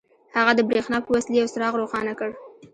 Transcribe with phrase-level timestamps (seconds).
[0.37, 2.29] هغه د برېښنا په وسيله يو څراغ روښانه کړ.